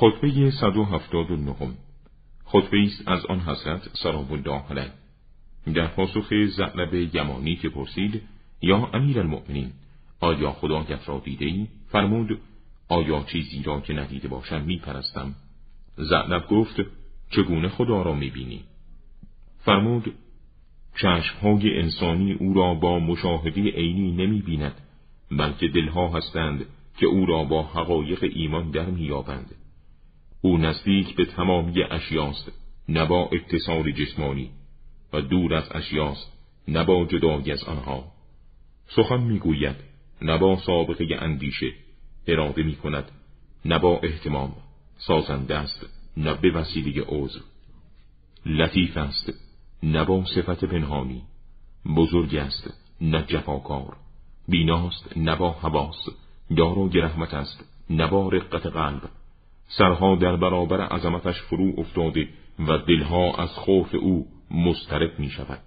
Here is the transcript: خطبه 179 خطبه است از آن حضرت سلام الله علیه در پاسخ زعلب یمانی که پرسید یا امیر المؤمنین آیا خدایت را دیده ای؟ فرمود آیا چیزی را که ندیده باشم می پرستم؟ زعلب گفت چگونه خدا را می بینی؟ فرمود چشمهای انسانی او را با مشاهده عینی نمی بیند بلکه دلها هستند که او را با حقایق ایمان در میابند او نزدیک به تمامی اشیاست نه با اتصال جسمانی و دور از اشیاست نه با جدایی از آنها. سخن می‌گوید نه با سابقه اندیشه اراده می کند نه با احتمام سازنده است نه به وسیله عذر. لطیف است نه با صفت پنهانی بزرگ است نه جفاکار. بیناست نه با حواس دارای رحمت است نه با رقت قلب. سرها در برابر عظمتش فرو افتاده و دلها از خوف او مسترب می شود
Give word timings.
خطبه 0.00 0.50
179 0.50 1.54
خطبه 2.44 2.78
است 2.82 3.08
از 3.08 3.26
آن 3.26 3.40
حضرت 3.40 3.88
سلام 4.02 4.32
الله 4.32 4.62
علیه 4.70 4.92
در 5.74 5.86
پاسخ 5.86 6.32
زعلب 6.56 6.94
یمانی 7.14 7.56
که 7.56 7.68
پرسید 7.68 8.22
یا 8.62 8.90
امیر 8.92 9.20
المؤمنین 9.20 9.72
آیا 10.20 10.52
خدایت 10.52 11.08
را 11.08 11.22
دیده 11.24 11.44
ای؟ 11.44 11.66
فرمود 11.88 12.40
آیا 12.88 13.24
چیزی 13.32 13.62
را 13.62 13.80
که 13.80 13.92
ندیده 13.92 14.28
باشم 14.28 14.62
می 14.62 14.78
پرستم؟ 14.78 15.34
زعلب 15.96 16.48
گفت 16.48 16.76
چگونه 17.30 17.68
خدا 17.68 18.02
را 18.02 18.14
می 18.14 18.30
بینی؟ 18.30 18.64
فرمود 19.64 20.14
چشمهای 20.96 21.78
انسانی 21.78 22.32
او 22.32 22.54
را 22.54 22.74
با 22.74 22.98
مشاهده 22.98 23.60
عینی 23.60 24.12
نمی 24.12 24.42
بیند 24.42 24.74
بلکه 25.30 25.68
دلها 25.68 26.08
هستند 26.08 26.66
که 26.96 27.06
او 27.06 27.26
را 27.26 27.44
با 27.44 27.62
حقایق 27.62 28.24
ایمان 28.34 28.70
در 28.70 28.86
میابند 28.86 29.54
او 30.42 30.58
نزدیک 30.58 31.16
به 31.16 31.24
تمامی 31.24 31.82
اشیاست 31.82 32.52
نه 32.88 33.04
با 33.04 33.28
اتصال 33.32 33.92
جسمانی 33.92 34.50
و 35.12 35.20
دور 35.20 35.54
از 35.54 35.68
اشیاست 35.70 36.32
نه 36.68 36.84
با 36.84 37.04
جدایی 37.04 37.52
از 37.52 37.64
آنها. 37.64 38.04
سخن 38.88 39.20
می‌گوید 39.20 39.76
نه 40.22 40.38
با 40.38 40.56
سابقه 40.56 41.16
اندیشه 41.18 41.72
اراده 42.26 42.62
می 42.62 42.76
کند 42.76 43.10
نه 43.64 43.78
با 43.78 44.00
احتمام 44.02 44.52
سازنده 44.98 45.58
است 45.58 45.86
نه 46.16 46.34
به 46.34 46.50
وسیله 46.50 47.04
عذر. 47.08 47.40
لطیف 48.46 48.96
است 48.96 49.32
نه 49.82 50.04
با 50.04 50.24
صفت 50.24 50.64
پنهانی 50.64 51.22
بزرگ 51.96 52.36
است 52.36 52.74
نه 53.00 53.22
جفاکار. 53.22 53.96
بیناست 54.48 55.16
نه 55.16 55.36
با 55.36 55.50
حواس 55.50 56.08
دارای 56.56 57.00
رحمت 57.00 57.34
است 57.34 57.64
نه 57.90 58.06
با 58.06 58.28
رقت 58.28 58.66
قلب. 58.66 59.10
سرها 59.78 60.16
در 60.16 60.36
برابر 60.36 60.80
عظمتش 60.80 61.40
فرو 61.40 61.72
افتاده 61.78 62.28
و 62.58 62.78
دلها 62.78 63.34
از 63.42 63.48
خوف 63.48 63.94
او 63.94 64.26
مسترب 64.50 65.18
می 65.18 65.30
شود 65.30 65.60